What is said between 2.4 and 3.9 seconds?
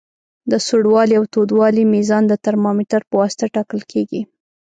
ترمامتر پواسطه ټاکل